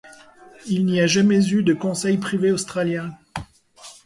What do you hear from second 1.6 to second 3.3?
de Conseil privé australien.